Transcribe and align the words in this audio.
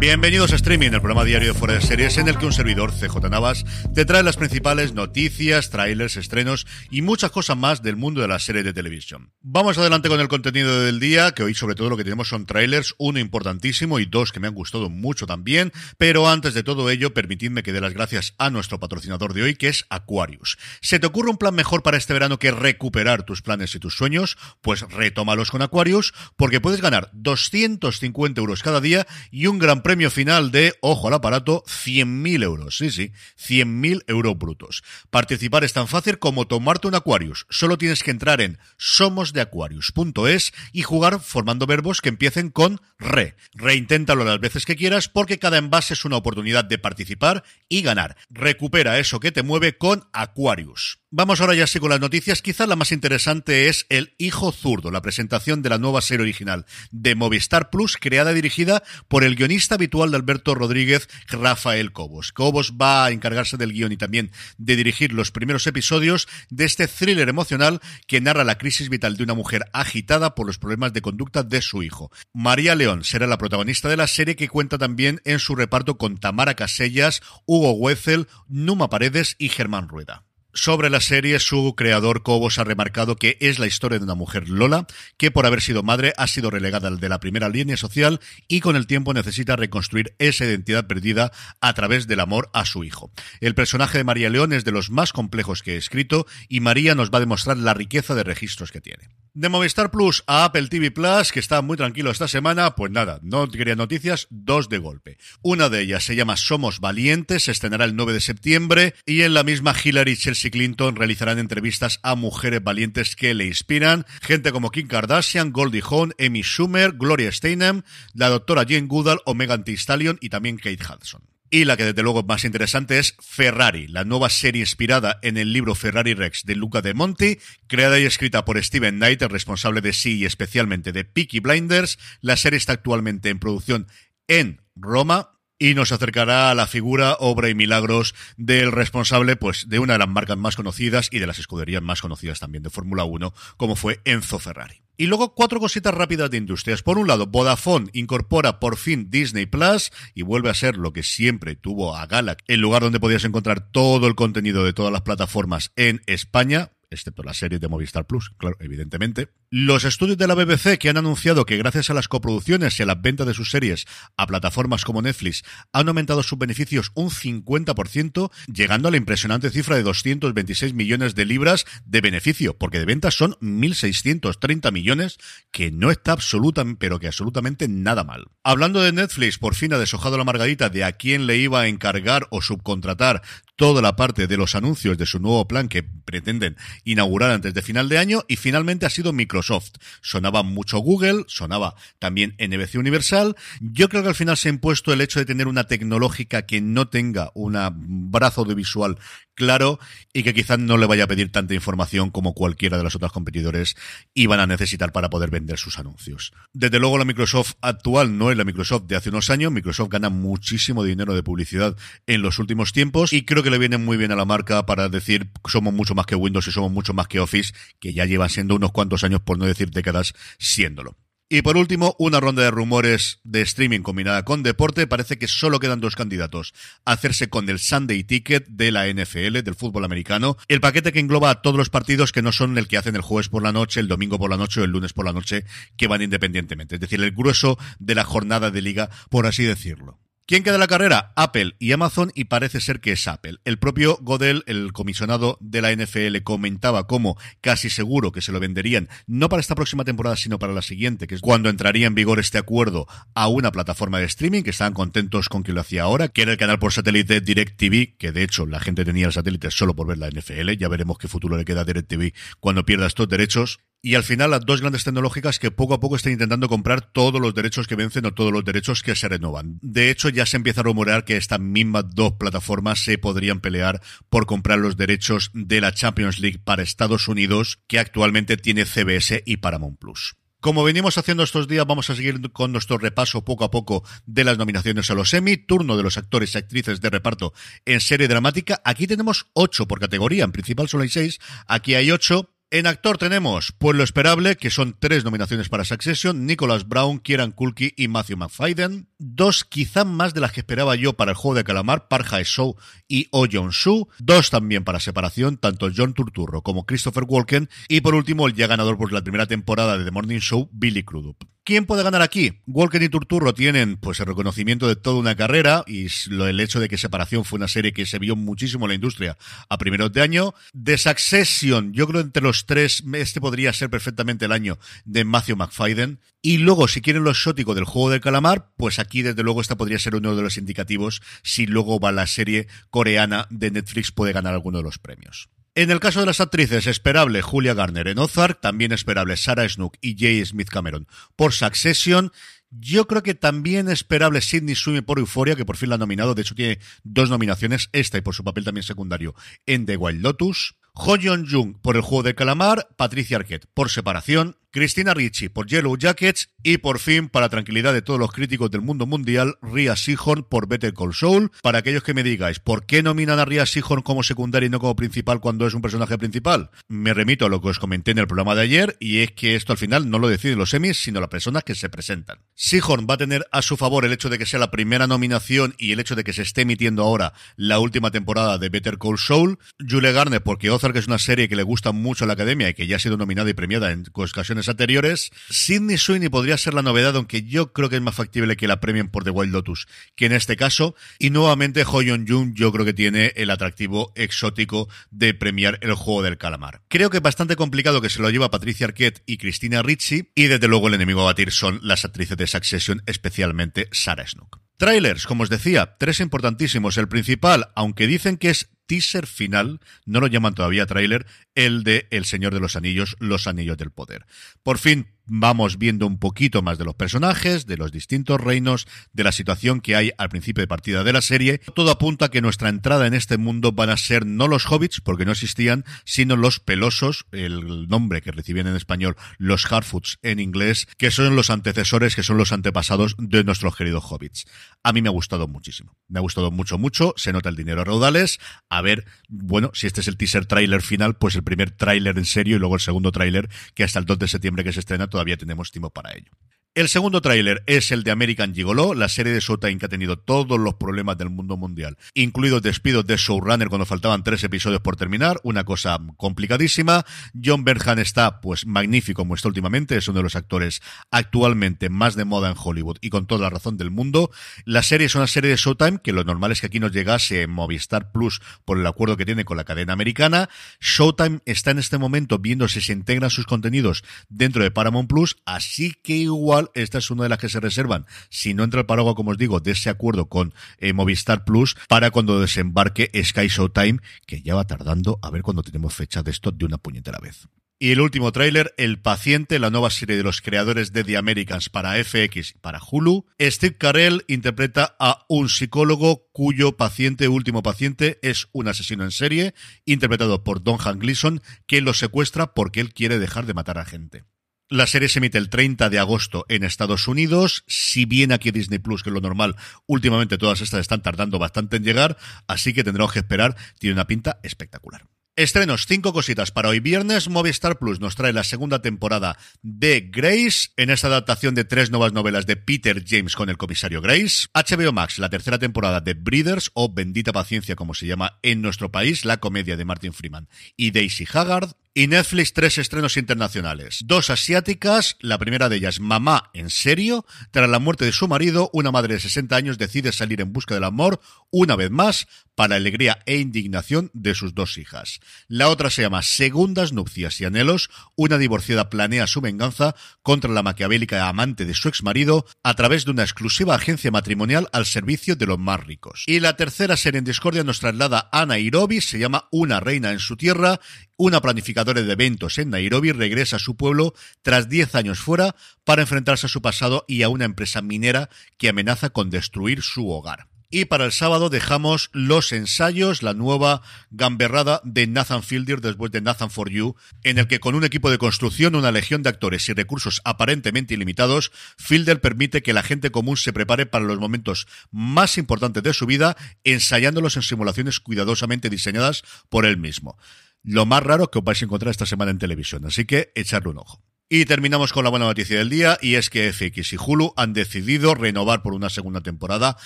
Bienvenidos 0.00 0.50
a 0.54 0.56
Streaming, 0.56 0.92
el 0.92 1.02
programa 1.02 1.26
diario 1.26 1.52
de 1.52 1.58
Fuera 1.58 1.74
de 1.74 1.82
Series 1.82 2.16
en 2.16 2.26
el 2.26 2.38
que 2.38 2.46
un 2.46 2.54
servidor, 2.54 2.90
CJ 2.90 3.28
Navas, 3.28 3.66
te 3.94 4.06
trae 4.06 4.22
las 4.22 4.38
principales 4.38 4.94
noticias, 4.94 5.68
trailers, 5.68 6.16
estrenos 6.16 6.66
y 6.90 7.02
muchas 7.02 7.30
cosas 7.30 7.58
más 7.58 7.82
del 7.82 7.96
mundo 7.96 8.22
de 8.22 8.28
las 8.28 8.42
series 8.42 8.64
de 8.64 8.72
televisión. 8.72 9.34
Vamos 9.42 9.76
adelante 9.76 10.08
con 10.08 10.18
el 10.18 10.28
contenido 10.28 10.80
del 10.80 11.00
día, 11.00 11.32
que 11.32 11.42
hoy 11.42 11.52
sobre 11.52 11.74
todo 11.74 11.90
lo 11.90 11.98
que 11.98 12.04
tenemos 12.04 12.28
son 12.28 12.46
trailers, 12.46 12.94
uno 12.96 13.18
importantísimo 13.18 13.98
y 13.98 14.06
dos 14.06 14.32
que 14.32 14.40
me 14.40 14.48
han 14.48 14.54
gustado 14.54 14.88
mucho 14.88 15.26
también, 15.26 15.70
pero 15.98 16.30
antes 16.30 16.54
de 16.54 16.62
todo 16.62 16.88
ello, 16.88 17.12
permitidme 17.12 17.62
que 17.62 17.74
dé 17.74 17.82
las 17.82 17.92
gracias 17.92 18.32
a 18.38 18.48
nuestro 18.48 18.80
patrocinador 18.80 19.34
de 19.34 19.42
hoy, 19.42 19.54
que 19.54 19.68
es 19.68 19.84
Aquarius. 19.90 20.56
¿Se 20.80 20.98
te 20.98 21.08
ocurre 21.08 21.28
un 21.28 21.36
plan 21.36 21.54
mejor 21.54 21.82
para 21.82 21.98
este 21.98 22.14
verano 22.14 22.38
que 22.38 22.52
recuperar 22.52 23.24
tus 23.24 23.42
planes 23.42 23.74
y 23.74 23.78
tus 23.78 23.98
sueños? 23.98 24.38
Pues 24.62 24.80
retómalos 24.80 25.50
con 25.50 25.60
Aquarius, 25.60 26.14
porque 26.38 26.62
puedes 26.62 26.80
ganar 26.80 27.10
250 27.12 28.40
euros 28.40 28.62
cada 28.62 28.80
día 28.80 29.06
y 29.30 29.46
un 29.46 29.58
gran 29.58 29.82
premio 29.82 29.89
final 30.10 30.50
de, 30.50 30.74
ojo 30.80 31.08
al 31.08 31.14
aparato, 31.14 31.64
100.000 31.66 32.42
euros. 32.42 32.76
Sí, 32.76 32.90
sí, 32.90 33.12
100.000 33.38 34.04
euros 34.06 34.38
brutos. 34.38 34.82
Participar 35.10 35.64
es 35.64 35.72
tan 35.72 35.88
fácil 35.88 36.18
como 36.18 36.46
tomarte 36.46 36.88
un 36.88 36.94
Aquarius. 36.94 37.46
Solo 37.50 37.78
tienes 37.78 38.02
que 38.02 38.10
entrar 38.10 38.40
en 38.40 38.58
somosdeaquarius.es 38.76 40.52
y 40.72 40.82
jugar 40.82 41.20
formando 41.20 41.66
verbos 41.66 42.00
que 42.00 42.08
empiecen 42.10 42.50
con 42.50 42.80
re. 42.98 43.36
Reinténtalo 43.54 44.24
las 44.24 44.40
veces 44.40 44.64
que 44.64 44.76
quieras 44.76 45.08
porque 45.08 45.38
cada 45.38 45.58
envase 45.58 45.94
es 45.94 46.04
una 46.04 46.16
oportunidad 46.16 46.64
de 46.64 46.78
participar 46.78 47.44
y 47.68 47.82
ganar. 47.82 48.16
Recupera 48.30 48.98
eso 48.98 49.20
que 49.20 49.32
te 49.32 49.42
mueve 49.42 49.76
con 49.76 50.08
Aquarius. 50.12 51.00
Vamos 51.12 51.40
ahora 51.40 51.56
ya 51.56 51.66
sí 51.66 51.80
con 51.80 51.90
las 51.90 51.98
noticias. 51.98 52.40
Quizás 52.40 52.68
la 52.68 52.76
más 52.76 52.92
interesante 52.92 53.66
es 53.68 53.84
El 53.88 54.14
Hijo 54.16 54.52
Zurdo, 54.52 54.92
la 54.92 55.02
presentación 55.02 55.60
de 55.60 55.68
la 55.68 55.78
nueva 55.78 56.02
serie 56.02 56.22
original 56.22 56.66
de 56.92 57.16
Movistar 57.16 57.68
Plus, 57.68 57.96
creada 57.96 58.30
y 58.30 58.36
dirigida 58.36 58.84
por 59.08 59.24
el 59.24 59.34
guionista 59.34 59.76
habitual 59.80 60.10
de 60.10 60.18
Alberto 60.18 60.54
Rodríguez, 60.54 61.08
Rafael 61.26 61.92
Cobos. 61.92 62.32
Cobos 62.32 62.74
va 62.80 63.06
a 63.06 63.10
encargarse 63.10 63.56
del 63.56 63.72
guion 63.72 63.92
y 63.92 63.96
también 63.96 64.30
de 64.58 64.76
dirigir 64.76 65.12
los 65.12 65.30
primeros 65.30 65.66
episodios 65.66 66.28
de 66.50 66.66
este 66.66 66.86
thriller 66.86 67.30
emocional 67.30 67.80
que 68.06 68.20
narra 68.20 68.44
la 68.44 68.58
crisis 68.58 68.90
vital 68.90 69.16
de 69.16 69.24
una 69.24 69.32
mujer 69.32 69.64
agitada 69.72 70.34
por 70.34 70.46
los 70.46 70.58
problemas 70.58 70.92
de 70.92 71.00
conducta 71.00 71.42
de 71.42 71.62
su 71.62 71.82
hijo. 71.82 72.12
María 72.34 72.74
León 72.74 73.04
será 73.04 73.26
la 73.26 73.38
protagonista 73.38 73.88
de 73.88 73.96
la 73.96 74.06
serie 74.06 74.36
que 74.36 74.48
cuenta 74.48 74.76
también 74.76 75.22
en 75.24 75.38
su 75.38 75.56
reparto 75.56 75.96
con 75.96 76.18
Tamara 76.18 76.54
Casellas, 76.54 77.22
Hugo 77.46 77.72
Wetzel, 77.72 78.28
Numa 78.48 78.90
Paredes 78.90 79.34
y 79.38 79.48
Germán 79.48 79.88
Rueda. 79.88 80.29
Sobre 80.52 80.90
la 80.90 81.00
serie, 81.00 81.38
su 81.38 81.74
creador 81.76 82.24
Cobos 82.24 82.58
ha 82.58 82.64
remarcado 82.64 83.14
que 83.14 83.36
es 83.40 83.60
la 83.60 83.68
historia 83.68 83.98
de 83.98 84.04
una 84.04 84.16
mujer 84.16 84.48
Lola, 84.48 84.86
que 85.16 85.30
por 85.30 85.46
haber 85.46 85.60
sido 85.60 85.84
madre 85.84 86.12
ha 86.16 86.26
sido 86.26 86.50
relegada 86.50 86.90
de 86.90 87.08
la 87.08 87.20
primera 87.20 87.48
línea 87.48 87.76
social 87.76 88.20
y 88.48 88.60
con 88.60 88.74
el 88.74 88.88
tiempo 88.88 89.14
necesita 89.14 89.54
reconstruir 89.54 90.14
esa 90.18 90.44
identidad 90.44 90.88
perdida 90.88 91.30
a 91.60 91.72
través 91.74 92.08
del 92.08 92.18
amor 92.18 92.50
a 92.52 92.64
su 92.64 92.82
hijo. 92.82 93.12
El 93.40 93.54
personaje 93.54 93.98
de 93.98 94.04
María 94.04 94.28
León 94.28 94.52
es 94.52 94.64
de 94.64 94.72
los 94.72 94.90
más 94.90 95.12
complejos 95.12 95.62
que 95.62 95.74
he 95.74 95.76
escrito 95.76 96.26
y 96.48 96.58
María 96.58 96.96
nos 96.96 97.10
va 97.10 97.18
a 97.18 97.20
demostrar 97.20 97.56
la 97.56 97.74
riqueza 97.74 98.16
de 98.16 98.24
registros 98.24 98.72
que 98.72 98.80
tiene. 98.80 99.08
De 99.32 99.48
Movistar 99.48 99.92
Plus 99.92 100.24
a 100.26 100.44
Apple 100.44 100.66
TV 100.66 100.90
Plus, 100.90 101.30
que 101.30 101.38
está 101.38 101.62
muy 101.62 101.76
tranquilo 101.76 102.10
esta 102.10 102.26
semana, 102.26 102.74
pues 102.74 102.90
nada, 102.90 103.20
no 103.22 103.48
quería 103.48 103.76
noticias, 103.76 104.26
dos 104.28 104.68
de 104.68 104.78
golpe. 104.78 105.18
Una 105.40 105.68
de 105.68 105.82
ellas 105.82 106.02
se 106.02 106.16
llama 106.16 106.36
Somos 106.36 106.80
Valientes, 106.80 107.44
se 107.44 107.52
estrenará 107.52 107.84
el 107.84 107.94
9 107.94 108.12
de 108.12 108.20
septiembre 108.20 108.94
y 109.06 109.22
en 109.22 109.34
la 109.34 109.44
misma 109.44 109.72
Hillary 109.72 110.16
Clinton 110.48 110.96
realizarán 110.96 111.38
entrevistas 111.38 111.98
a 112.02 112.14
mujeres 112.14 112.62
valientes 112.62 113.16
que 113.16 113.34
le 113.34 113.46
inspiran, 113.46 114.06
gente 114.22 114.52
como 114.52 114.70
Kim 114.70 114.86
Kardashian, 114.86 115.52
Goldie 115.52 115.82
Hawn, 115.82 116.14
Amy 116.18 116.42
Schumer, 116.42 116.92
Gloria 116.92 117.32
Steinem, 117.32 117.82
la 118.14 118.28
doctora 118.28 118.64
Jane 118.66 118.86
Goodall 118.86 119.20
o 119.26 119.34
Megan 119.34 119.64
Stallion 119.66 120.18
y 120.20 120.30
también 120.30 120.56
Kate 120.56 120.78
Hudson. 120.82 121.22
Y 121.52 121.64
la 121.64 121.76
que 121.76 121.84
desde 121.84 122.04
luego 122.04 122.20
es 122.20 122.26
más 122.26 122.44
interesante 122.44 123.00
es 123.00 123.16
Ferrari, 123.18 123.88
la 123.88 124.04
nueva 124.04 124.30
serie 124.30 124.60
inspirada 124.60 125.18
en 125.22 125.36
el 125.36 125.52
libro 125.52 125.74
Ferrari 125.74 126.14
Rex 126.14 126.44
de 126.44 126.54
Luca 126.54 126.80
de 126.80 126.94
Monti, 126.94 127.38
creada 127.66 127.98
y 127.98 128.04
escrita 128.04 128.44
por 128.44 128.62
Steven 128.62 128.96
Knight, 128.96 129.22
el 129.22 129.30
responsable 129.30 129.80
de 129.80 129.92
sí 129.92 130.18
y 130.18 130.26
especialmente 130.26 130.92
de 130.92 131.04
Peaky 131.04 131.40
Blinders. 131.40 131.98
La 132.20 132.36
serie 132.36 132.56
está 132.56 132.74
actualmente 132.74 133.30
en 133.30 133.40
producción 133.40 133.88
en 134.28 134.60
Roma, 134.76 135.39
y 135.60 135.74
nos 135.74 135.92
acercará 135.92 136.50
a 136.50 136.54
la 136.56 136.66
figura, 136.66 137.16
obra 137.20 137.50
y 137.50 137.54
milagros 137.54 138.14
del 138.36 138.72
responsable, 138.72 139.36
pues, 139.36 139.68
de 139.68 139.78
una 139.78 139.92
de 139.92 140.00
las 140.00 140.08
marcas 140.08 140.38
más 140.38 140.56
conocidas 140.56 141.08
y 141.12 141.20
de 141.20 141.26
las 141.26 141.38
escuderías 141.38 141.82
más 141.82 142.00
conocidas 142.00 142.40
también 142.40 142.64
de 142.64 142.70
Fórmula 142.70 143.04
1, 143.04 143.32
como 143.58 143.76
fue 143.76 144.00
Enzo 144.04 144.38
Ferrari. 144.38 144.82
Y 144.96 145.06
luego 145.06 145.34
cuatro 145.34 145.60
cositas 145.60 145.94
rápidas 145.94 146.30
de 146.30 146.38
industrias. 146.38 146.82
Por 146.82 146.98
un 146.98 147.08
lado, 147.08 147.26
Vodafone 147.26 147.90
incorpora 147.92 148.58
por 148.58 148.76
fin 148.76 149.10
Disney 149.10 149.46
Plus 149.46 149.92
y 150.14 150.22
vuelve 150.22 150.50
a 150.50 150.54
ser 150.54 150.76
lo 150.76 150.92
que 150.92 151.02
siempre 151.02 151.56
tuvo 151.56 151.96
a 151.96 152.06
Galac, 152.06 152.42
el 152.48 152.60
lugar 152.60 152.82
donde 152.82 153.00
podías 153.00 153.24
encontrar 153.24 153.70
todo 153.70 154.06
el 154.06 154.14
contenido 154.14 154.64
de 154.64 154.72
todas 154.72 154.92
las 154.92 155.02
plataformas 155.02 155.72
en 155.76 156.02
España 156.06 156.72
excepto 156.90 157.22
la 157.22 157.34
serie 157.34 157.58
de 157.58 157.68
Movistar 157.68 158.06
Plus, 158.06 158.30
claro, 158.36 158.56
evidentemente. 158.60 159.28
Los 159.48 159.84
estudios 159.84 160.18
de 160.18 160.26
la 160.26 160.34
BBC 160.34 160.78
que 160.78 160.88
han 160.88 160.96
anunciado 160.96 161.46
que 161.46 161.56
gracias 161.56 161.90
a 161.90 161.94
las 161.94 162.08
coproducciones 162.08 162.78
y 162.78 162.82
a 162.82 162.86
la 162.86 162.96
venta 162.96 163.24
de 163.24 163.34
sus 163.34 163.50
series 163.50 163.86
a 164.16 164.26
plataformas 164.26 164.84
como 164.84 165.02
Netflix 165.02 165.44
han 165.72 165.88
aumentado 165.88 166.22
sus 166.22 166.38
beneficios 166.38 166.90
un 166.94 167.10
50%, 167.10 168.30
llegando 168.52 168.88
a 168.88 168.90
la 168.90 168.96
impresionante 168.96 169.50
cifra 169.50 169.76
de 169.76 169.82
226 169.82 170.74
millones 170.74 171.14
de 171.14 171.24
libras 171.24 171.64
de 171.84 172.00
beneficio, 172.00 172.58
porque 172.58 172.80
de 172.80 172.86
ventas 172.86 173.14
son 173.14 173.34
1.630 173.40 174.72
millones, 174.72 175.18
que 175.50 175.70
no 175.70 175.90
está 175.90 176.12
absolutamente, 176.12 176.78
pero 176.78 176.98
que 176.98 177.06
absolutamente 177.06 177.68
nada 177.68 178.04
mal. 178.04 178.26
Hablando 178.42 178.82
de 178.82 178.92
Netflix, 178.92 179.38
por 179.38 179.54
fin 179.54 179.72
ha 179.72 179.78
deshojado 179.78 180.18
la 180.18 180.24
margarita 180.24 180.70
de 180.70 180.84
a 180.84 180.92
quién 180.92 181.26
le 181.26 181.36
iba 181.36 181.60
a 181.60 181.68
encargar 181.68 182.26
o 182.30 182.42
subcontratar 182.42 183.22
toda 183.60 183.82
la 183.82 183.94
parte 183.94 184.26
de 184.26 184.38
los 184.38 184.54
anuncios 184.54 184.96
de 184.96 185.04
su 185.04 185.20
nuevo 185.20 185.46
plan 185.46 185.68
que 185.68 185.82
pretenden 185.82 186.56
inaugurar 186.84 187.30
antes 187.30 187.52
de 187.52 187.60
final 187.60 187.90
de 187.90 187.98
año 187.98 188.24
y 188.26 188.36
finalmente 188.36 188.86
ha 188.86 188.88
sido 188.90 189.12
Microsoft. 189.12 189.72
Sonaba 190.00 190.42
mucho 190.42 190.78
Google, 190.78 191.24
sonaba 191.28 191.74
también 191.98 192.34
NBC 192.38 192.76
Universal. 192.76 193.36
Yo 193.60 193.90
creo 193.90 194.02
que 194.02 194.08
al 194.08 194.14
final 194.14 194.38
se 194.38 194.48
ha 194.48 194.52
impuesto 194.52 194.94
el 194.94 195.02
hecho 195.02 195.18
de 195.18 195.26
tener 195.26 195.46
una 195.46 195.64
tecnológica 195.64 196.46
que 196.46 196.62
no 196.62 196.88
tenga 196.88 197.32
un 197.34 198.10
brazo 198.10 198.46
de 198.46 198.54
visual 198.54 198.96
claro 199.40 199.78
y 200.12 200.22
que 200.22 200.34
quizás 200.34 200.58
no 200.58 200.76
le 200.76 200.86
vaya 200.86 201.04
a 201.04 201.06
pedir 201.06 201.32
tanta 201.32 201.54
información 201.54 202.10
como 202.10 202.34
cualquiera 202.34 202.76
de 202.76 202.84
los 202.84 202.94
otros 202.94 203.12
competidores 203.12 203.74
iban 204.12 204.38
a 204.38 204.46
necesitar 204.46 204.92
para 204.92 205.08
poder 205.08 205.30
vender 205.30 205.58
sus 205.58 205.78
anuncios. 205.78 206.32
Desde 206.52 206.78
luego 206.78 206.98
la 206.98 207.06
Microsoft 207.06 207.54
actual 207.62 208.18
no 208.18 208.30
es 208.30 208.36
la 208.36 208.44
Microsoft 208.44 208.84
de 208.84 208.96
hace 208.96 209.08
unos 209.08 209.30
años. 209.30 209.52
Microsoft 209.52 209.88
gana 209.88 210.10
muchísimo 210.10 210.84
dinero 210.84 211.14
de 211.14 211.22
publicidad 211.22 211.76
en 212.06 212.22
los 212.22 212.38
últimos 212.38 212.72
tiempos 212.72 213.12
y 213.12 213.24
creo 213.24 213.42
que 213.42 213.49
le 213.50 213.58
viene 213.58 213.78
muy 213.78 213.96
bien 213.96 214.12
a 214.12 214.16
la 214.16 214.24
marca 214.24 214.64
para 214.66 214.88
decir 214.88 215.30
somos 215.46 215.74
mucho 215.74 215.94
más 215.94 216.06
que 216.06 216.14
Windows 216.14 216.48
y 216.48 216.52
somos 216.52 216.72
mucho 216.72 216.94
más 216.94 217.08
que 217.08 217.20
Office, 217.20 217.52
que 217.78 217.92
ya 217.92 218.06
llevan 218.06 218.30
siendo 218.30 218.54
unos 218.54 218.72
cuantos 218.72 219.04
años, 219.04 219.20
por 219.20 219.38
no 219.38 219.44
decir 219.44 219.70
décadas, 219.70 220.14
siéndolo. 220.38 220.96
Y 221.32 221.42
por 221.42 221.56
último, 221.56 221.94
una 222.00 222.18
ronda 222.18 222.42
de 222.42 222.50
rumores 222.50 223.20
de 223.22 223.42
streaming 223.42 223.82
combinada 223.82 224.24
con 224.24 224.42
deporte. 224.42 224.88
Parece 224.88 225.16
que 225.16 225.28
solo 225.28 225.60
quedan 225.60 225.80
dos 225.80 225.94
candidatos 225.94 226.54
hacerse 226.84 227.28
con 227.28 227.48
el 227.48 227.60
Sunday 227.60 228.02
Ticket 228.02 228.48
de 228.48 228.72
la 228.72 228.88
NFL, 228.88 229.42
del 229.44 229.54
fútbol 229.54 229.84
americano. 229.84 230.36
El 230.48 230.60
paquete 230.60 230.92
que 230.92 230.98
engloba 230.98 231.30
a 231.30 231.40
todos 231.40 231.56
los 231.56 231.70
partidos 231.70 232.10
que 232.10 232.20
no 232.20 232.32
son 232.32 232.58
el 232.58 232.66
que 232.66 232.78
hacen 232.78 232.96
el 232.96 233.02
jueves 233.02 233.28
por 233.28 233.44
la 233.44 233.52
noche, 233.52 233.78
el 233.78 233.86
domingo 233.86 234.18
por 234.18 234.28
la 234.28 234.36
noche 234.36 234.60
o 234.60 234.64
el 234.64 234.72
lunes 234.72 234.92
por 234.92 235.04
la 235.04 235.12
noche, 235.12 235.44
que 235.76 235.86
van 235.86 236.02
independientemente. 236.02 236.74
Es 236.74 236.80
decir, 236.80 237.00
el 237.00 237.12
grueso 237.12 237.56
de 237.78 237.94
la 237.94 238.02
jornada 238.02 238.50
de 238.50 238.62
liga, 238.62 238.90
por 239.08 239.28
así 239.28 239.44
decirlo. 239.44 240.00
¿Quién 240.26 240.44
queda 240.44 240.54
en 240.54 240.60
la 240.60 240.68
carrera? 240.68 241.12
Apple 241.16 241.56
y 241.58 241.72
Amazon 241.72 242.12
y 242.14 242.26
parece 242.26 242.60
ser 242.60 242.80
que 242.80 242.92
es 242.92 243.08
Apple. 243.08 243.38
El 243.44 243.58
propio 243.58 243.98
Godel, 244.00 244.44
el 244.46 244.72
comisionado 244.72 245.36
de 245.40 245.60
la 245.60 245.72
NFL, 245.72 246.18
comentaba 246.22 246.86
como 246.86 247.18
casi 247.40 247.68
seguro 247.68 248.12
que 248.12 248.22
se 248.22 248.30
lo 248.30 248.38
venderían 248.38 248.88
no 249.08 249.28
para 249.28 249.40
esta 249.40 249.56
próxima 249.56 249.84
temporada 249.84 250.16
sino 250.16 250.38
para 250.38 250.52
la 250.52 250.62
siguiente, 250.62 251.08
que 251.08 251.16
es 251.16 251.20
cuando 251.20 251.48
entraría 251.48 251.88
en 251.88 251.96
vigor 251.96 252.20
este 252.20 252.38
acuerdo 252.38 252.86
a 253.14 253.26
una 253.26 253.50
plataforma 253.50 253.98
de 253.98 254.04
streaming 254.04 254.42
que 254.42 254.50
estaban 254.50 254.72
contentos 254.72 255.28
con 255.28 255.42
que 255.42 255.52
lo 255.52 255.62
hacía 255.62 255.82
ahora, 255.82 256.08
que 256.08 256.22
era 256.22 256.32
el 256.32 256.38
canal 256.38 256.60
por 256.60 256.72
satélite 256.72 257.20
DirecTV, 257.20 257.96
que 257.98 258.12
de 258.12 258.22
hecho 258.22 258.46
la 258.46 258.60
gente 258.60 258.84
tenía 258.84 259.06
el 259.06 259.12
satélite 259.12 259.50
solo 259.50 259.74
por 259.74 259.88
ver 259.88 259.98
la 259.98 260.10
NFL. 260.10 260.52
Ya 260.52 260.68
veremos 260.68 260.98
qué 260.98 261.08
futuro 261.08 261.36
le 261.36 261.44
queda 261.44 261.62
a 261.62 261.64
DirecTV 261.64 262.12
cuando 262.38 262.64
pierda 262.64 262.86
estos 262.86 263.08
derechos 263.08 263.58
y 263.82 263.94
al 263.94 264.04
final 264.04 264.30
las 264.30 264.44
dos 264.44 264.60
grandes 264.60 264.84
tecnológicas 264.84 265.38
que 265.38 265.50
poco 265.50 265.74
a 265.74 265.80
poco 265.80 265.96
están 265.96 266.12
intentando 266.12 266.48
comprar 266.48 266.80
todos 266.80 267.20
los 267.20 267.34
derechos 267.34 267.66
que 267.66 267.76
vencen 267.76 268.06
o 268.06 268.14
todos 268.14 268.32
los 268.32 268.44
derechos 268.44 268.82
que 268.82 268.94
se 268.94 269.08
renovan. 269.08 269.58
De 269.62 269.90
hecho, 269.90 270.08
ya 270.08 270.26
se 270.26 270.36
empieza 270.36 270.60
a 270.60 270.64
rumorear 270.64 271.04
que 271.04 271.16
estas 271.16 271.40
mismas 271.40 271.84
dos 271.94 272.14
plataformas 272.18 272.84
se 272.84 272.98
podrían 272.98 273.40
pelear 273.40 273.80
por 274.08 274.26
comprar 274.26 274.58
los 274.58 274.76
derechos 274.76 275.30
de 275.32 275.60
la 275.60 275.72
Champions 275.72 276.18
League 276.20 276.38
para 276.38 276.62
Estados 276.62 277.08
Unidos, 277.08 277.60
que 277.66 277.78
actualmente 277.78 278.36
tiene 278.36 278.66
CBS 278.66 279.22
y 279.24 279.38
Paramount 279.38 279.78
Plus. 279.78 280.16
Como 280.40 280.64
venimos 280.64 280.96
haciendo 280.96 281.22
estos 281.22 281.48
días, 281.48 281.66
vamos 281.66 281.90
a 281.90 281.94
seguir 281.94 282.32
con 282.32 282.50
nuestro 282.50 282.78
repaso 282.78 283.26
poco 283.26 283.44
a 283.44 283.50
poco 283.50 283.84
de 284.06 284.24
las 284.24 284.38
nominaciones 284.38 284.90
a 284.90 284.94
los 284.94 285.12
Emmy, 285.12 285.36
turno 285.36 285.76
de 285.76 285.82
los 285.82 285.98
actores 285.98 286.34
y 286.34 286.38
actrices 286.38 286.80
de 286.80 286.88
reparto 286.88 287.34
en 287.66 287.78
serie 287.80 288.08
dramática. 288.08 288.62
Aquí 288.64 288.86
tenemos 288.86 289.26
ocho 289.34 289.68
por 289.68 289.80
categoría, 289.80 290.24
en 290.24 290.32
principal 290.32 290.66
solo 290.66 290.84
hay 290.84 290.88
seis, 290.88 291.18
aquí 291.46 291.74
hay 291.74 291.90
ocho. 291.90 292.34
En 292.52 292.66
actor 292.66 292.98
tenemos, 292.98 293.52
pues 293.56 293.76
lo 293.76 293.84
esperable, 293.84 294.34
que 294.34 294.50
son 294.50 294.74
tres 294.76 295.04
nominaciones 295.04 295.48
para 295.48 295.64
Succession, 295.64 296.26
Nicholas 296.26 296.66
Brown, 296.66 296.98
Kieran 296.98 297.30
Culkin 297.30 297.70
y 297.76 297.86
Matthew 297.86 298.16
McFadden. 298.16 298.89
Dos, 299.02 299.44
quizá 299.44 299.86
más 299.86 300.12
de 300.12 300.20
las 300.20 300.32
que 300.32 300.40
esperaba 300.40 300.76
yo 300.76 300.92
para 300.92 301.12
el 301.12 301.16
juego 301.16 301.34
de 301.34 301.42
calamar, 301.42 301.88
Parja 301.88 302.22
Show 302.22 302.56
y 302.86 303.08
Oh 303.12 303.26
Jong 303.32 303.50
Soo. 303.50 303.88
Dos 303.98 304.28
también 304.28 304.62
para 304.62 304.78
separación, 304.78 305.38
tanto 305.38 305.70
John 305.74 305.94
Turturro 305.94 306.42
como 306.42 306.66
Christopher 306.66 307.04
Walken. 307.08 307.48
Y 307.66 307.80
por 307.80 307.94
último, 307.94 308.26
el 308.26 308.34
ya 308.34 308.46
ganador 308.46 308.76
por 308.76 308.92
la 308.92 309.00
primera 309.00 309.24
temporada 309.24 309.78
de 309.78 309.86
The 309.86 309.90
Morning 309.90 310.18
Show, 310.18 310.50
Billy 310.52 310.82
Crudup. 310.82 311.24
¿Quién 311.42 311.64
puede 311.64 311.82
ganar 311.82 312.02
aquí? 312.02 312.42
Walken 312.46 312.82
y 312.82 312.90
Turturro 312.90 313.32
tienen 313.32 313.78
pues 313.78 313.98
el 314.00 314.06
reconocimiento 314.06 314.68
de 314.68 314.76
toda 314.76 315.00
una 315.00 315.16
carrera 315.16 315.64
y 315.66 315.86
lo, 316.10 316.26
el 316.28 316.38
hecho 316.38 316.60
de 316.60 316.68
que 316.68 316.76
Separación 316.76 317.24
fue 317.24 317.38
una 317.38 317.48
serie 317.48 317.72
que 317.72 317.86
se 317.86 317.98
vio 317.98 318.14
muchísimo 318.14 318.66
en 318.66 318.68
la 318.68 318.74
industria 318.74 319.16
a 319.48 319.56
primeros 319.56 319.90
de 319.94 320.02
año. 320.02 320.34
The 320.62 320.76
Succession, 320.76 321.72
yo 321.72 321.88
creo 321.88 322.02
entre 322.02 322.22
los 322.22 322.44
tres, 322.44 322.84
este 322.92 323.22
podría 323.22 323.54
ser 323.54 323.70
perfectamente 323.70 324.26
el 324.26 324.32
año 324.32 324.58
de 324.84 325.04
Matthew 325.04 325.36
McFadden. 325.36 325.98
Y 326.22 326.38
luego, 326.38 326.68
si 326.68 326.82
quieren 326.82 327.04
lo 327.04 327.10
exótico 327.10 327.54
del 327.54 327.64
juego 327.64 327.90
del 327.90 328.00
calamar, 328.00 328.52
pues 328.56 328.78
aquí 328.78 329.00
desde 329.02 329.22
luego 329.22 329.40
esta 329.40 329.56
podría 329.56 329.78
ser 329.78 329.94
uno 329.94 330.14
de 330.14 330.22
los 330.22 330.36
indicativos 330.36 331.00
si 331.22 331.46
luego 331.46 331.80
va 331.80 331.92
la 331.92 332.06
serie 332.06 332.46
coreana 332.68 333.26
de 333.30 333.50
Netflix 333.50 333.90
puede 333.90 334.12
ganar 334.12 334.34
alguno 334.34 334.58
de 334.58 334.64
los 334.64 334.78
premios. 334.78 335.30
En 335.54 335.70
el 335.70 335.80
caso 335.80 336.00
de 336.00 336.06
las 336.06 336.20
actrices, 336.20 336.66
esperable 336.66 337.22
Julia 337.22 337.54
Garner 337.54 337.88
en 337.88 337.98
Ozark, 337.98 338.40
también 338.40 338.70
esperable 338.70 339.16
Sarah 339.16 339.48
Snook 339.48 339.76
y 339.80 339.96
Jay 339.98 340.24
Smith 340.24 340.48
Cameron 340.48 340.86
por 341.16 341.32
Succession. 341.32 342.12
Yo 342.50 342.86
creo 342.86 343.02
que 343.02 343.14
también 343.14 343.68
esperable 343.68 344.20
Sidney 344.20 344.54
Sweeney 344.54 344.82
por 344.82 344.98
Euforia, 344.98 345.36
que 345.36 345.44
por 345.44 345.56
fin 345.56 345.70
la 345.70 345.74
ha 345.76 345.78
nominado. 345.78 346.14
De 346.14 346.22
hecho, 346.22 346.34
tiene 346.34 346.58
dos 346.84 347.10
nominaciones, 347.10 347.68
esta 347.72 347.98
y 347.98 348.00
por 348.00 348.14
su 348.14 348.24
papel 348.24 348.44
también 348.44 348.62
secundario 348.62 349.14
en 349.46 349.66
The 349.66 349.76
Wild 349.76 350.02
Lotus. 350.02 350.56
Ho 350.74 350.96
Jung 350.96 351.56
por 351.60 351.76
el 351.76 351.82
juego 351.82 352.04
de 352.04 352.14
calamar, 352.14 352.68
Patricia 352.76 353.16
Arquette 353.16 353.46
por 353.52 353.70
separación, 353.70 354.36
Cristina 354.52 354.94
Ricci 354.94 355.28
por 355.28 355.46
Yellow 355.46 355.76
Jackets 355.76 356.30
y 356.42 356.58
por 356.58 356.78
fin, 356.78 357.08
para 357.08 357.28
tranquilidad 357.28 357.72
de 357.72 357.82
todos 357.82 358.00
los 358.00 358.10
críticos 358.10 358.50
del 358.50 358.62
mundo 358.62 358.86
mundial, 358.86 359.36
Ria 359.42 359.76
Seahorn 359.76 360.24
por 360.24 360.48
Better 360.48 360.74
Call 360.74 360.94
Saul. 360.94 361.30
Para 361.42 361.58
aquellos 361.58 361.82
que 361.84 361.94
me 361.94 362.02
digáis, 362.02 362.40
¿por 362.40 362.66
qué 362.66 362.82
nominan 362.82 363.18
a 363.18 363.24
Ria 363.24 363.46
Seahorn 363.46 363.82
como 363.82 364.02
secundaria 364.02 364.46
y 364.48 364.50
no 364.50 364.58
como 364.58 364.74
principal 364.74 365.20
cuando 365.20 365.46
es 365.46 365.54
un 365.54 365.62
personaje 365.62 365.98
principal? 365.98 366.50
Me 366.66 366.94
remito 366.94 367.26
a 367.26 367.28
lo 367.28 367.40
que 367.40 367.48
os 367.48 367.58
comenté 367.58 367.92
en 367.92 367.98
el 367.98 368.06
programa 368.06 368.34
de 368.34 368.42
ayer 368.42 368.76
y 368.80 368.98
es 368.98 369.12
que 369.12 369.36
esto 369.36 369.52
al 369.52 369.58
final 369.58 369.88
no 369.88 369.98
lo 369.98 370.08
deciden 370.08 370.38
los 370.38 370.50
semis, 370.50 370.82
sino 370.82 370.98
las 370.98 371.10
personas 371.10 371.44
que 371.44 371.54
se 371.54 371.68
presentan. 371.68 372.18
Seahorn 372.34 372.86
va 372.90 372.94
a 372.94 372.98
tener 372.98 373.26
a 373.30 373.42
su 373.42 373.56
favor 373.56 373.84
el 373.84 373.92
hecho 373.92 374.08
de 374.08 374.18
que 374.18 374.26
sea 374.26 374.40
la 374.40 374.50
primera 374.50 374.86
nominación 374.86 375.54
y 375.58 375.72
el 375.72 375.80
hecho 375.80 375.94
de 375.94 376.02
que 376.02 376.12
se 376.12 376.22
esté 376.22 376.42
emitiendo 376.42 376.82
ahora 376.82 377.12
la 377.36 377.60
última 377.60 377.90
temporada 377.90 378.38
de 378.38 378.48
Better 378.48 378.78
Call 378.78 378.98
Saul. 378.98 379.38
Julie 379.68 379.92
Garner, 379.92 380.22
porque 380.22 380.50
Ozark 380.50 380.74
es 380.76 380.86
una 380.88 380.98
serie 380.98 381.28
que 381.28 381.36
le 381.36 381.42
gusta 381.42 381.70
mucho 381.72 382.04
a 382.04 382.06
la 382.06 382.14
academia 382.14 382.48
y 382.48 382.54
que 382.54 382.66
ya 382.66 382.76
ha 382.76 382.80
sido 382.80 382.96
nominada 382.96 383.30
y 383.30 383.34
premiada 383.34 383.70
en 383.70 383.84
ocasiones 383.92 384.39
anteriores. 384.48 385.10
Sidney 385.28 385.78
Sweeney 385.78 386.08
podría 386.08 386.38
ser 386.38 386.54
la 386.54 386.62
novedad, 386.62 386.96
aunque 386.96 387.22
yo 387.22 387.52
creo 387.52 387.68
que 387.68 387.76
es 387.76 387.82
más 387.82 387.94
factible 387.94 388.36
que 388.36 388.48
la 388.48 388.60
premien 388.60 388.88
por 388.88 389.04
The 389.04 389.10
Wild 389.10 389.32
Lotus 389.32 389.66
que 389.96 390.06
en 390.06 390.12
este 390.12 390.36
caso. 390.36 390.74
Y 390.98 391.10
nuevamente 391.10 391.62
Ho 391.62 391.82
Jung 391.82 392.34
yo 392.34 392.52
creo 392.52 392.64
que 392.64 392.74
tiene 392.74 393.12
el 393.16 393.30
atractivo 393.30 393.92
exótico 393.94 394.68
de 394.90 395.14
premiar 395.14 395.58
el 395.62 395.74
juego 395.74 396.02
del 396.02 396.18
calamar. 396.18 396.62
Creo 396.68 396.90
que 396.90 396.98
es 396.98 397.02
bastante 397.02 397.36
complicado 397.36 397.80
que 397.80 397.90
se 397.90 398.02
lo 398.02 398.10
lleva 398.10 398.30
Patricia 398.30 398.66
Arquette 398.66 399.02
y 399.06 399.18
Cristina 399.18 399.62
Ricci. 399.62 400.10
Y 400.14 400.26
desde 400.26 400.48
luego 400.48 400.68
el 400.68 400.74
enemigo 400.74 401.02
a 401.02 401.04
batir 401.04 401.30
son 401.32 401.60
las 401.62 401.84
actrices 401.84 402.16
de 402.16 402.26
Succession, 402.26 402.82
especialmente 402.86 403.68
Sarah 403.72 404.06
Snook. 404.06 404.40
Trailers, 404.56 405.06
como 405.06 405.22
os 405.22 405.30
decía, 405.30 405.76
tres 405.78 406.00
importantísimos. 406.00 406.76
El 406.76 406.86
principal, 406.86 407.48
aunque 407.54 407.86
dicen 407.86 408.18
que 408.18 408.28
es 408.28 408.50
teaser 408.70 409.08
final, 409.08 409.58
no 409.84 409.98
lo 409.98 410.06
llaman 410.06 410.34
todavía 410.34 410.64
trailer, 410.64 411.04
el 411.34 411.64
de 411.64 411.88
El 411.90 412.04
Señor 412.04 412.32
de 412.32 412.38
los 412.38 412.54
Anillos, 412.54 412.94
Los 413.00 413.26
Anillos 413.26 413.58
del 413.58 413.72
Poder. 413.72 414.06
Por 414.44 414.58
fin 414.58 414.86
vamos 415.10 415.58
viendo 415.58 415.86
un 415.86 415.98
poquito 415.98 416.40
más 416.40 416.56
de 416.56 416.64
los 416.64 416.76
personajes, 416.76 417.46
de 417.46 417.56
los 417.56 417.72
distintos 417.72 418.20
reinos, 418.20 418.66
de 418.92 419.04
la 419.04 419.12
situación 419.12 419.60
que 419.60 419.74
hay 419.74 419.90
al 419.98 420.08
principio 420.08 420.40
de 420.40 420.46
partida 420.46 420.84
de 420.84 420.92
la 420.92 421.02
serie. 421.02 421.40
Todo 421.54 421.72
apunta 421.72 422.06
a 422.06 422.10
que 422.10 422.22
nuestra 422.22 422.48
entrada 422.48 422.86
en 422.86 422.94
este 422.94 423.18
mundo 423.18 423.52
van 423.52 423.70
a 423.70 423.76
ser 423.76 424.06
no 424.06 424.28
los 424.28 424.46
hobbits, 424.50 424.80
porque 424.80 425.04
no 425.04 425.12
existían, 425.12 425.64
sino 425.84 426.16
los 426.16 426.38
pelosos, 426.38 427.06
el 427.10 427.68
nombre 427.68 428.02
que 428.02 428.12
reciben 428.12 428.46
en 428.46 428.54
español, 428.54 428.96
los 429.18 429.50
Harfoots 429.50 429.98
en 430.02 430.20
inglés, 430.20 430.68
que 430.78 430.92
son 430.92 431.16
los 431.16 431.30
antecesores, 431.30 431.96
que 431.96 432.04
son 432.04 432.16
los 432.16 432.32
antepasados 432.32 432.94
de 432.98 433.24
nuestros 433.24 433.56
queridos 433.56 433.84
hobbits. 433.90 434.26
A 434.62 434.72
mí 434.72 434.80
me 434.80 434.88
ha 434.88 434.92
gustado 434.92 435.26
muchísimo. 435.26 435.76
Me 435.88 435.98
ha 435.98 436.02
gustado 436.02 436.30
mucho, 436.30 436.56
mucho. 436.56 436.94
Se 436.96 437.12
nota 437.12 437.28
el 437.28 437.36
dinero 437.36 437.62
a 437.62 437.64
raudales. 437.64 438.20
A 438.48 438.62
ver, 438.62 438.84
bueno, 439.08 439.50
si 439.54 439.66
este 439.66 439.80
es 439.80 439.88
el 439.88 439.96
teaser 439.96 440.26
trailer 440.26 440.62
final, 440.62 440.94
pues 440.96 441.16
el 441.16 441.24
primer 441.24 441.50
tráiler 441.50 441.98
en 441.98 442.04
serio 442.04 442.36
y 442.36 442.38
luego 442.38 442.54
el 442.54 442.60
segundo 442.60 442.92
tráiler 442.92 443.28
que 443.54 443.64
hasta 443.64 443.80
el 443.80 443.86
2 443.86 443.98
de 443.98 444.08
septiembre 444.08 444.44
que 444.44 444.52
se 444.52 444.60
estrena 444.60 444.86
todavía 445.00 445.16
tenemos 445.16 445.50
tiempo 445.50 445.70
para 445.70 445.92
ello. 445.92 446.12
El 446.56 446.68
segundo 446.68 447.00
tráiler 447.00 447.44
es 447.46 447.70
el 447.70 447.84
de 447.84 447.92
American 447.92 448.34
Gigolo, 448.34 448.74
la 448.74 448.88
serie 448.88 449.12
de 449.12 449.20
Showtime 449.20 449.56
que 449.58 449.66
ha 449.66 449.68
tenido 449.68 450.00
todos 450.00 450.36
los 450.36 450.54
problemas 450.54 450.98
del 450.98 451.08
mundo 451.08 451.36
mundial, 451.36 451.78
incluidos 451.94 452.42
despidos 452.42 452.84
de 452.84 452.96
showrunner 452.96 453.46
cuando 453.46 453.66
faltaban 453.66 454.02
tres 454.02 454.24
episodios 454.24 454.60
por 454.60 454.74
terminar, 454.74 455.20
una 455.22 455.44
cosa 455.44 455.78
complicadísima. 455.96 456.84
John 457.24 457.44
Bernhan 457.44 457.78
está, 457.78 458.20
pues, 458.20 458.46
magnífico 458.46 459.02
como 459.02 459.14
está 459.14 459.28
últimamente, 459.28 459.76
es 459.76 459.86
uno 459.86 459.98
de 459.98 460.02
los 460.02 460.16
actores 460.16 460.60
actualmente 460.90 461.68
más 461.70 461.94
de 461.94 462.04
moda 462.04 462.28
en 462.28 462.36
Hollywood 462.36 462.78
y 462.80 462.90
con 462.90 463.06
toda 463.06 463.20
la 463.20 463.30
razón 463.30 463.56
del 463.56 463.70
mundo. 463.70 464.10
La 464.44 464.64
serie 464.64 464.88
es 464.88 464.96
una 464.96 465.06
serie 465.06 465.30
de 465.30 465.36
Showtime 465.36 465.78
que 465.84 465.92
lo 465.92 466.02
normal 466.02 466.32
es 466.32 466.40
que 466.40 466.48
aquí 466.48 466.58
nos 466.58 466.72
llegase 466.72 467.22
en 467.22 467.30
Movistar 467.30 467.92
Plus 467.92 468.20
por 468.44 468.58
el 468.58 468.66
acuerdo 468.66 468.96
que 468.96 469.06
tiene 469.06 469.24
con 469.24 469.36
la 469.36 469.44
cadena 469.44 469.74
americana. 469.74 470.28
Showtime 470.60 471.20
está 471.26 471.52
en 471.52 471.60
este 471.60 471.78
momento 471.78 472.18
viendo 472.18 472.48
si 472.48 472.60
se 472.60 472.72
integran 472.72 473.08
sus 473.08 473.26
contenidos 473.26 473.84
dentro 474.08 474.42
de 474.42 474.50
Paramount 474.50 474.88
Plus, 474.88 475.16
así 475.24 475.74
que 475.84 475.94
igual 475.94 476.40
esta 476.54 476.78
es 476.78 476.90
una 476.90 477.04
de 477.04 477.08
las 477.08 477.18
que 477.18 477.28
se 477.28 477.40
reservan, 477.40 477.86
si 478.08 478.34
no 478.34 478.44
entra 478.44 478.60
el 478.60 478.66
paraguas, 478.66 478.94
como 478.94 479.10
os 479.12 479.18
digo, 479.18 479.40
de 479.40 479.52
ese 479.52 479.70
acuerdo 479.70 480.08
con 480.08 480.34
eh, 480.58 480.72
Movistar 480.72 481.24
Plus, 481.24 481.56
para 481.68 481.90
cuando 481.90 482.20
desembarque 482.20 482.90
Sky 483.02 483.28
Showtime, 483.28 483.80
que 484.06 484.22
ya 484.22 484.34
va 484.34 484.44
tardando 484.44 484.98
a 485.02 485.10
ver 485.10 485.22
cuando 485.22 485.42
tenemos 485.42 485.74
fecha 485.74 486.02
de 486.02 486.10
esto 486.10 486.30
de 486.30 486.44
una 486.44 486.58
puñetera 486.58 486.98
vez. 486.98 487.28
Y 487.62 487.72
el 487.72 487.82
último 487.82 488.10
tráiler, 488.10 488.54
El 488.56 488.80
Paciente, 488.80 489.38
la 489.38 489.50
nueva 489.50 489.68
serie 489.68 489.98
de 489.98 490.02
los 490.02 490.22
creadores 490.22 490.72
de 490.72 490.82
The 490.82 490.96
Americans 490.96 491.50
para 491.50 491.74
FX 491.84 492.30
y 492.30 492.38
para 492.38 492.58
Hulu. 492.58 493.04
Steve 493.20 493.58
Carell 493.58 494.02
interpreta 494.08 494.76
a 494.78 495.04
un 495.10 495.28
psicólogo 495.28 496.08
cuyo 496.12 496.56
paciente, 496.56 497.08
último 497.08 497.42
paciente, 497.42 497.98
es 498.00 498.28
un 498.32 498.48
asesino 498.48 498.84
en 498.84 498.92
serie, 498.92 499.34
interpretado 499.66 500.24
por 500.24 500.42
Don 500.42 500.56
Han 500.64 500.78
Gleason, 500.78 501.20
que 501.46 501.60
lo 501.60 501.74
secuestra 501.74 502.32
porque 502.32 502.60
él 502.60 502.72
quiere 502.72 502.98
dejar 502.98 503.26
de 503.26 503.34
matar 503.34 503.58
a 503.58 503.66
gente. 503.66 504.04
La 504.52 504.66
serie 504.66 504.88
se 504.88 504.98
emite 504.98 505.16
el 505.16 505.30
30 505.30 505.70
de 505.70 505.78
agosto 505.78 506.26
en 506.28 506.42
Estados 506.42 506.88
Unidos. 506.88 507.44
Si 507.46 507.84
bien 507.84 508.10
aquí 508.10 508.32
Disney 508.32 508.58
Plus, 508.58 508.82
que 508.82 508.90
es 508.90 508.94
lo 508.94 509.00
normal, 509.00 509.36
últimamente 509.66 510.18
todas 510.18 510.40
estas 510.40 510.58
están 510.58 510.82
tardando 510.82 511.20
bastante 511.20 511.58
en 511.58 511.62
llegar, 511.62 511.96
así 512.26 512.52
que 512.52 512.64
tendremos 512.64 512.92
que 512.92 512.98
esperar. 512.98 513.36
Tiene 513.60 513.74
una 513.74 513.86
pinta 513.86 514.18
espectacular. 514.24 514.88
Estrenos, 515.14 515.66
cinco 515.66 515.92
cositas 515.92 516.32
para 516.32 516.48
hoy 516.48 516.58
viernes. 516.58 517.08
Movistar 517.08 517.60
Plus 517.60 517.78
nos 517.78 517.94
trae 517.94 518.12
la 518.12 518.24
segunda 518.24 518.60
temporada 518.60 519.16
de 519.42 519.88
Grace, 519.88 520.48
en 520.56 520.70
esta 520.70 520.88
adaptación 520.88 521.36
de 521.36 521.44
tres 521.44 521.70
nuevas 521.70 521.92
novelas 521.92 522.26
de 522.26 522.34
Peter 522.34 522.82
James 522.84 523.14
con 523.14 523.28
el 523.28 523.36
comisario 523.36 523.80
Grace. 523.80 524.26
HBO 524.34 524.72
Max, 524.72 524.98
la 524.98 525.10
tercera 525.10 525.38
temporada 525.38 525.80
de 525.80 525.94
Breeders, 525.94 526.50
o 526.54 526.72
Bendita 526.72 527.12
Paciencia, 527.12 527.54
como 527.54 527.74
se 527.74 527.86
llama 527.86 528.18
en 528.22 528.42
nuestro 528.42 528.72
país, 528.72 529.04
la 529.04 529.18
comedia 529.18 529.56
de 529.56 529.64
Martin 529.64 529.92
Freeman 529.92 530.28
y 530.56 530.72
Daisy 530.72 531.06
Haggard. 531.12 531.52
Y 531.72 531.86
Netflix 531.86 532.32
tres 532.32 532.58
estrenos 532.58 532.96
internacionales. 532.96 533.82
Dos 533.84 534.10
asiáticas, 534.10 534.96
la 534.98 535.18
primera 535.18 535.48
de 535.48 535.54
ellas, 535.54 535.78
Mamá, 535.78 536.28
¿en 536.34 536.50
serio? 536.50 537.06
Tras 537.30 537.48
la 537.48 537.60
muerte 537.60 537.84
de 537.84 537.92
su 537.92 538.08
marido, 538.08 538.50
una 538.52 538.72
madre 538.72 538.94
de 538.94 539.00
60 539.00 539.36
años 539.36 539.56
decide 539.56 539.92
salir 539.92 540.20
en 540.20 540.32
busca 540.32 540.54
del 540.54 540.64
amor, 540.64 541.00
una 541.30 541.54
vez 541.54 541.70
más, 541.70 542.08
para 542.34 542.56
alegría 542.56 543.00
e 543.06 543.18
indignación 543.18 543.90
de 543.92 544.14
sus 544.14 544.34
dos 544.34 544.56
hijas. 544.58 544.98
La 545.28 545.48
otra 545.48 545.70
se 545.70 545.82
llama 545.82 546.02
Segundas 546.02 546.72
Nupcias 546.72 547.20
y 547.20 547.26
Anhelos, 547.26 547.68
una 547.96 548.18
divorciada 548.18 548.70
planea 548.70 549.06
su 549.06 549.20
venganza 549.20 549.76
contra 550.02 550.32
la 550.32 550.42
maquiavélica 550.42 551.06
amante 551.06 551.44
de 551.44 551.54
su 551.54 551.68
exmarido 551.68 552.24
a 552.42 552.54
través 552.54 552.84
de 552.84 552.92
una 552.92 553.02
exclusiva 553.02 553.54
agencia 553.54 553.90
matrimonial 553.90 554.48
al 554.52 554.66
servicio 554.66 555.16
de 555.16 555.26
los 555.26 555.38
más 555.38 555.60
ricos. 555.60 556.02
Y 556.06 556.18
la 556.18 556.34
tercera 556.36 556.76
serie 556.76 556.98
en 556.98 557.04
discordia 557.04 557.44
nos 557.44 557.60
traslada 557.60 558.08
a 558.10 558.26
Nairobi, 558.26 558.80
se 558.80 558.98
llama 558.98 559.28
Una 559.30 559.60
reina 559.60 559.92
en 559.92 559.98
su 559.98 560.16
tierra, 560.16 560.60
una 561.00 561.22
planificadora 561.22 561.80
de 561.80 561.90
eventos 561.90 562.36
en 562.36 562.50
Nairobi 562.50 562.92
regresa 562.92 563.36
a 563.36 563.38
su 563.38 563.56
pueblo 563.56 563.94
tras 564.20 564.50
10 564.50 564.74
años 564.74 564.98
fuera 564.98 565.34
para 565.64 565.80
enfrentarse 565.80 566.26
a 566.26 566.28
su 566.28 566.42
pasado 566.42 566.84
y 566.86 567.04
a 567.04 567.08
una 567.08 567.24
empresa 567.24 567.62
minera 567.62 568.10
que 568.36 568.50
amenaza 568.50 568.90
con 568.90 569.08
destruir 569.08 569.62
su 569.62 569.88
hogar. 569.88 570.28
Y 570.50 570.66
para 570.66 570.84
el 570.84 570.92
sábado 570.92 571.30
dejamos 571.30 571.88
los 571.94 572.32
ensayos, 572.32 573.02
la 573.02 573.14
nueva 573.14 573.62
gamberrada 573.90 574.60
de 574.62 574.86
Nathan 574.88 575.22
Fielder 575.22 575.62
después 575.62 575.90
de 575.90 576.02
Nathan 576.02 576.30
for 576.30 576.50
You, 576.50 576.74
en 577.02 577.16
el 577.18 577.28
que 577.28 577.40
con 577.40 577.54
un 577.54 577.64
equipo 577.64 577.90
de 577.90 577.96
construcción, 577.96 578.54
una 578.54 578.72
legión 578.72 579.02
de 579.02 579.08
actores 579.08 579.48
y 579.48 579.54
recursos 579.54 580.02
aparentemente 580.04 580.74
ilimitados, 580.74 581.32
Fielder 581.56 582.02
permite 582.02 582.42
que 582.42 582.52
la 582.52 582.62
gente 582.62 582.90
común 582.90 583.16
se 583.16 583.32
prepare 583.32 583.64
para 583.64 583.86
los 583.86 584.00
momentos 584.00 584.48
más 584.70 585.16
importantes 585.16 585.62
de 585.62 585.72
su 585.72 585.86
vida, 585.86 586.16
ensayándolos 586.44 587.16
en 587.16 587.22
simulaciones 587.22 587.80
cuidadosamente 587.80 588.50
diseñadas 588.50 589.02
por 589.30 589.46
él 589.46 589.56
mismo. 589.56 589.96
Lo 590.42 590.66
más 590.66 590.82
raro 590.82 591.10
que 591.10 591.18
os 591.18 591.24
vais 591.24 591.42
a 591.42 591.44
encontrar 591.44 591.70
esta 591.70 591.86
semana 591.86 592.10
en 592.10 592.18
televisión, 592.18 592.64
así 592.64 592.84
que 592.84 593.12
echarle 593.14 593.50
un 593.50 593.58
ojo. 593.58 593.82
Y 594.12 594.24
terminamos 594.24 594.72
con 594.72 594.82
la 594.82 594.90
buena 594.90 595.06
noticia 595.06 595.38
del 595.38 595.50
día, 595.50 595.78
y 595.80 595.94
es 595.94 596.10
que 596.10 596.32
FX 596.32 596.72
y 596.72 596.76
Hulu 596.84 597.12
han 597.16 597.32
decidido 597.32 597.94
renovar 597.94 598.42
por 598.42 598.54
una 598.54 598.68
segunda 598.68 599.02
temporada 599.02 599.56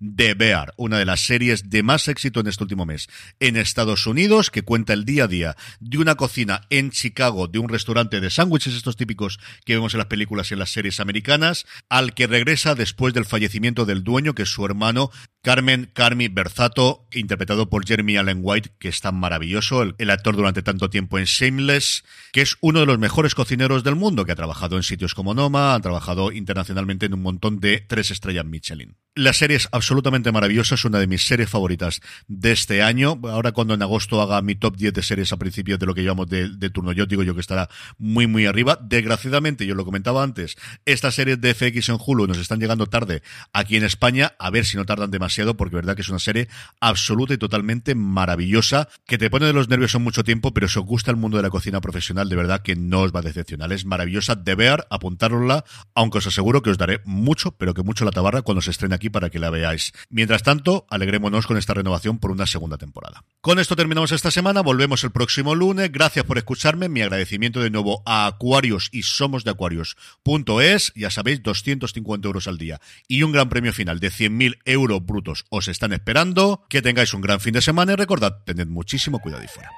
de 0.00 0.32
Bear, 0.32 0.72
una 0.78 0.98
de 0.98 1.04
las 1.04 1.26
series 1.26 1.68
de 1.68 1.82
más 1.82 2.08
éxito 2.08 2.40
en 2.40 2.46
este 2.46 2.64
último 2.64 2.86
mes 2.86 3.08
en 3.38 3.58
Estados 3.58 4.06
Unidos, 4.06 4.50
que 4.50 4.62
cuenta 4.62 4.94
el 4.94 5.04
día 5.04 5.24
a 5.24 5.28
día 5.28 5.56
de 5.78 5.98
una 5.98 6.14
cocina 6.14 6.62
en 6.70 6.90
Chicago, 6.90 7.48
de 7.48 7.58
un 7.58 7.68
restaurante 7.68 8.20
de 8.22 8.30
sándwiches, 8.30 8.72
estos 8.72 8.96
típicos 8.96 9.38
que 9.66 9.74
vemos 9.74 9.92
en 9.92 9.98
las 9.98 10.06
películas 10.06 10.50
y 10.50 10.54
en 10.54 10.60
las 10.60 10.72
series 10.72 11.00
americanas, 11.00 11.66
al 11.90 12.14
que 12.14 12.26
regresa 12.26 12.74
después 12.74 13.12
del 13.12 13.26
fallecimiento 13.26 13.84
del 13.84 14.04
dueño, 14.04 14.34
que 14.34 14.44
es 14.44 14.48
su 14.48 14.64
hermano, 14.64 15.10
Carmen 15.44 15.90
Carmi 15.92 16.28
Berzato, 16.28 17.06
interpretado 17.12 17.68
por 17.68 17.86
Jeremy 17.86 18.16
Allen 18.16 18.38
White, 18.40 18.70
que 18.78 18.88
es 18.88 19.02
tan 19.02 19.16
maravilloso, 19.16 19.82
el, 19.82 20.10
actor 20.10 20.36
durante 20.36 20.62
tanto 20.62 20.88
tiempo 20.88 21.18
en 21.18 21.26
Shameless, 21.26 22.02
que 22.32 22.40
es 22.40 22.56
uno 22.62 22.80
de 22.80 22.86
los 22.86 22.98
mejores 22.98 23.34
cocineros 23.34 23.84
del 23.84 23.94
mundo 23.94 24.24
que 24.24 24.32
ha 24.32 24.36
trabajado 24.36 24.78
en 24.78 24.82
sitios 24.82 25.14
como 25.14 25.34
Noma, 25.34 25.74
ha 25.74 25.80
trabajado 25.80 26.32
internacionalmente 26.32 27.04
en 27.04 27.12
un 27.12 27.20
montón 27.20 27.60
de 27.60 27.84
tres 27.86 28.10
estrellas 28.10 28.46
Michelin. 28.46 28.96
La 29.16 29.32
serie 29.32 29.58
es 29.58 29.68
absolutamente 29.70 30.32
maravillosa, 30.32 30.74
es 30.74 30.84
una 30.84 30.98
de 30.98 31.06
mis 31.06 31.24
series 31.24 31.48
favoritas 31.48 32.00
de 32.26 32.50
este 32.50 32.82
año. 32.82 33.20
Ahora 33.24 33.52
cuando 33.52 33.74
en 33.74 33.82
agosto 33.82 34.20
haga 34.20 34.42
mi 34.42 34.56
top 34.56 34.76
10 34.76 34.92
de 34.92 35.02
series 35.02 35.32
a 35.32 35.36
principios 35.36 35.78
de 35.78 35.86
lo 35.86 35.94
que 35.94 36.02
llevamos 36.02 36.26
de, 36.26 36.48
de 36.48 36.70
turno, 36.70 36.90
yo 36.90 37.06
digo 37.06 37.22
yo 37.22 37.34
que 37.34 37.40
estará 37.40 37.68
muy 37.96 38.26
muy 38.26 38.46
arriba. 38.46 38.76
Desgraciadamente, 38.82 39.66
yo 39.66 39.76
lo 39.76 39.84
comentaba 39.84 40.24
antes, 40.24 40.56
estas 40.84 41.14
series 41.14 41.40
de 41.40 41.54
FX 41.54 41.90
en 41.90 41.98
Hulu 42.04 42.26
nos 42.26 42.38
están 42.38 42.58
llegando 42.58 42.86
tarde 42.86 43.22
aquí 43.52 43.76
en 43.76 43.84
España, 43.84 44.32
a 44.38 44.50
ver 44.50 44.64
si 44.64 44.76
no 44.76 44.84
tardan 44.84 45.12
demasiado, 45.12 45.33
porque 45.56 45.76
verdad 45.76 45.96
que 45.96 46.02
es 46.02 46.08
una 46.08 46.18
serie 46.18 46.48
absoluta 46.80 47.34
y 47.34 47.38
totalmente 47.38 47.94
maravillosa, 47.94 48.88
que 49.06 49.18
te 49.18 49.30
pone 49.30 49.46
de 49.46 49.52
los 49.52 49.68
nervios 49.68 49.94
en 49.94 50.02
mucho 50.02 50.24
tiempo, 50.24 50.54
pero 50.54 50.68
si 50.68 50.78
os 50.78 50.84
gusta 50.84 51.10
el 51.10 51.16
mundo 51.16 51.36
de 51.36 51.42
la 51.42 51.50
cocina 51.50 51.80
profesional, 51.80 52.28
de 52.28 52.36
verdad 52.36 52.62
que 52.62 52.76
no 52.76 53.00
os 53.00 53.12
va 53.12 53.20
a 53.20 53.22
decepcionar. 53.22 53.72
Es 53.72 53.84
maravillosa 53.84 54.34
de 54.34 54.54
ver, 54.54 54.86
apuntárosla, 54.90 55.64
aunque 55.94 56.18
os 56.18 56.26
aseguro 56.26 56.62
que 56.62 56.70
os 56.70 56.78
daré 56.78 57.00
mucho, 57.04 57.52
pero 57.52 57.74
que 57.74 57.82
mucho 57.82 58.04
la 58.04 58.10
tabarra 58.10 58.42
cuando 58.42 58.62
se 58.62 58.70
estrene 58.70 58.94
aquí 58.94 59.10
para 59.10 59.30
que 59.30 59.38
la 59.38 59.50
veáis. 59.50 59.92
Mientras 60.10 60.42
tanto, 60.42 60.86
alegrémonos 60.90 61.46
con 61.46 61.56
esta 61.56 61.74
renovación 61.74 62.18
por 62.18 62.30
una 62.30 62.46
segunda 62.46 62.78
temporada. 62.78 63.24
Con 63.44 63.58
esto 63.58 63.76
terminamos 63.76 64.10
esta 64.10 64.30
semana, 64.30 64.62
volvemos 64.62 65.04
el 65.04 65.10
próximo 65.10 65.54
lunes. 65.54 65.92
Gracias 65.92 66.24
por 66.24 66.38
escucharme, 66.38 66.88
mi 66.88 67.02
agradecimiento 67.02 67.60
de 67.60 67.68
nuevo 67.68 68.02
a 68.06 68.24
Acuarios 68.24 68.88
y 68.90 69.02
Somos 69.02 69.44
de 69.44 69.50
Acuarios.es, 69.50 70.92
ya 70.96 71.10
sabéis, 71.10 71.42
250 71.42 72.26
euros 72.26 72.48
al 72.48 72.56
día 72.56 72.80
y 73.06 73.22
un 73.22 73.32
gran 73.32 73.50
premio 73.50 73.74
final 73.74 74.00
de 74.00 74.08
100.000 74.08 74.60
euros 74.64 75.04
brutos 75.04 75.44
os 75.50 75.68
están 75.68 75.92
esperando. 75.92 76.64
Que 76.70 76.80
tengáis 76.80 77.12
un 77.12 77.20
gran 77.20 77.38
fin 77.38 77.52
de 77.52 77.60
semana 77.60 77.92
y 77.92 77.96
recordad, 77.96 78.38
tened 78.46 78.68
muchísimo 78.68 79.18
cuidado 79.18 79.44
y 79.44 79.48
fuera. 79.48 79.70